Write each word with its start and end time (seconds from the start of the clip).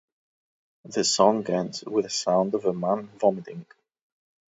The 0.85 1.03
song 1.03 1.45
ends 1.47 1.83
with 1.83 2.07
a 2.07 2.09
sound 2.09 2.55
of 2.55 2.65
a 2.65 2.73
man 2.73 3.09
vomiting. 3.19 3.67